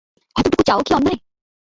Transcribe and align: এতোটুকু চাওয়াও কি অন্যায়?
এতোটুকু 0.35 0.63
চাওয়াও 0.67 0.85
কি 0.87 0.91
অন্যায়? 0.97 1.19